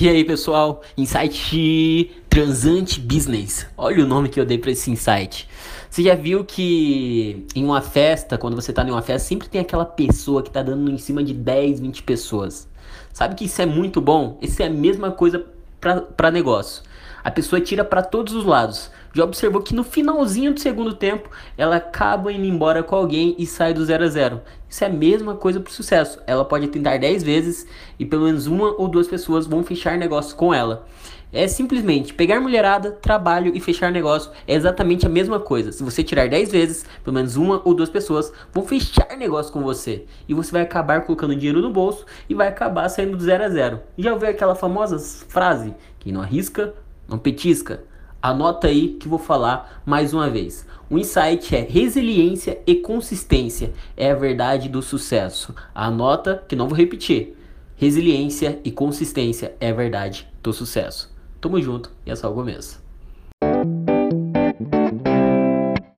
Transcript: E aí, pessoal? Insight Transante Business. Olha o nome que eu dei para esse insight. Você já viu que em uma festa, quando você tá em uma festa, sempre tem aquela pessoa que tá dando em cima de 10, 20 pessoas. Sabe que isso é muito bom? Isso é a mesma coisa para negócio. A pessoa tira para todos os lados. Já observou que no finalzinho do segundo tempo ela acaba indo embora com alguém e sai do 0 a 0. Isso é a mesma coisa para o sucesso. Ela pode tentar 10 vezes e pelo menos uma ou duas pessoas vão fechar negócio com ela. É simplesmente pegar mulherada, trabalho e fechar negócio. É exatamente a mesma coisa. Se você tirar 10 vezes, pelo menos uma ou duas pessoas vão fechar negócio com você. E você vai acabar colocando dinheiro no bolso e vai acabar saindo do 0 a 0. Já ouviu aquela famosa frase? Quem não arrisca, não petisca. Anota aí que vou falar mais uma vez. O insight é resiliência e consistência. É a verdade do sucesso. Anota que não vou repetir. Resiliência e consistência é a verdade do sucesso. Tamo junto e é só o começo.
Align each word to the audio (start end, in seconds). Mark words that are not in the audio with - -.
E 0.00 0.08
aí, 0.08 0.24
pessoal? 0.24 0.80
Insight 0.96 2.10
Transante 2.30 2.98
Business. 2.98 3.66
Olha 3.76 4.02
o 4.02 4.08
nome 4.08 4.30
que 4.30 4.40
eu 4.40 4.46
dei 4.46 4.56
para 4.56 4.70
esse 4.70 4.90
insight. 4.90 5.46
Você 5.90 6.02
já 6.02 6.14
viu 6.14 6.42
que 6.42 7.44
em 7.54 7.62
uma 7.62 7.82
festa, 7.82 8.38
quando 8.38 8.56
você 8.56 8.72
tá 8.72 8.82
em 8.82 8.90
uma 8.90 9.02
festa, 9.02 9.28
sempre 9.28 9.46
tem 9.46 9.60
aquela 9.60 9.84
pessoa 9.84 10.42
que 10.42 10.50
tá 10.50 10.62
dando 10.62 10.90
em 10.90 10.96
cima 10.96 11.22
de 11.22 11.34
10, 11.34 11.80
20 11.80 12.02
pessoas. 12.04 12.66
Sabe 13.12 13.34
que 13.34 13.44
isso 13.44 13.60
é 13.60 13.66
muito 13.66 14.00
bom? 14.00 14.38
Isso 14.40 14.62
é 14.62 14.68
a 14.68 14.70
mesma 14.70 15.10
coisa 15.10 15.44
para 16.16 16.30
negócio. 16.30 16.82
A 17.22 17.30
pessoa 17.30 17.60
tira 17.60 17.84
para 17.84 18.00
todos 18.00 18.32
os 18.34 18.46
lados. 18.46 18.90
Já 19.12 19.24
observou 19.24 19.60
que 19.60 19.74
no 19.74 19.82
finalzinho 19.82 20.54
do 20.54 20.60
segundo 20.60 20.94
tempo 20.94 21.28
ela 21.58 21.76
acaba 21.76 22.32
indo 22.32 22.46
embora 22.46 22.82
com 22.82 22.94
alguém 22.94 23.34
e 23.38 23.44
sai 23.44 23.74
do 23.74 23.84
0 23.84 24.04
a 24.04 24.08
0. 24.08 24.40
Isso 24.68 24.84
é 24.84 24.86
a 24.86 24.90
mesma 24.90 25.34
coisa 25.34 25.58
para 25.58 25.70
o 25.70 25.72
sucesso. 25.72 26.20
Ela 26.26 26.44
pode 26.44 26.68
tentar 26.68 26.96
10 26.96 27.22
vezes 27.24 27.66
e 27.98 28.06
pelo 28.06 28.24
menos 28.24 28.46
uma 28.46 28.68
ou 28.68 28.86
duas 28.86 29.08
pessoas 29.08 29.46
vão 29.46 29.64
fechar 29.64 29.98
negócio 29.98 30.36
com 30.36 30.54
ela. 30.54 30.86
É 31.32 31.46
simplesmente 31.46 32.12
pegar 32.12 32.40
mulherada, 32.40 32.90
trabalho 32.90 33.52
e 33.54 33.60
fechar 33.60 33.92
negócio. 33.92 34.30
É 34.46 34.54
exatamente 34.54 35.06
a 35.06 35.08
mesma 35.08 35.38
coisa. 35.38 35.70
Se 35.72 35.82
você 35.82 36.02
tirar 36.02 36.28
10 36.28 36.50
vezes, 36.50 36.84
pelo 37.04 37.14
menos 37.14 37.36
uma 37.36 37.62
ou 37.64 37.74
duas 37.74 37.88
pessoas 37.88 38.32
vão 38.52 38.64
fechar 38.64 39.16
negócio 39.16 39.52
com 39.52 39.62
você. 39.62 40.04
E 40.28 40.34
você 40.34 40.50
vai 40.52 40.62
acabar 40.62 41.02
colocando 41.02 41.34
dinheiro 41.34 41.60
no 41.60 41.72
bolso 41.72 42.04
e 42.28 42.34
vai 42.34 42.48
acabar 42.48 42.88
saindo 42.88 43.16
do 43.16 43.22
0 43.22 43.44
a 43.44 43.48
0. 43.48 43.80
Já 43.98 44.12
ouviu 44.12 44.28
aquela 44.28 44.54
famosa 44.54 44.98
frase? 45.28 45.74
Quem 46.00 46.12
não 46.12 46.20
arrisca, 46.20 46.74
não 47.08 47.18
petisca. 47.18 47.89
Anota 48.22 48.66
aí 48.68 48.88
que 49.00 49.08
vou 49.08 49.18
falar 49.18 49.82
mais 49.86 50.12
uma 50.12 50.28
vez. 50.28 50.66
O 50.90 50.98
insight 50.98 51.56
é 51.56 51.60
resiliência 51.60 52.60
e 52.66 52.74
consistência. 52.74 53.72
É 53.96 54.10
a 54.10 54.14
verdade 54.14 54.68
do 54.68 54.82
sucesso. 54.82 55.54
Anota 55.74 56.44
que 56.46 56.54
não 56.54 56.68
vou 56.68 56.76
repetir. 56.76 57.34
Resiliência 57.76 58.60
e 58.62 58.70
consistência 58.70 59.54
é 59.58 59.70
a 59.70 59.74
verdade 59.74 60.28
do 60.42 60.52
sucesso. 60.52 61.10
Tamo 61.40 61.62
junto 61.62 61.90
e 62.04 62.10
é 62.10 62.16
só 62.16 62.30
o 62.30 62.34
começo. 62.34 62.89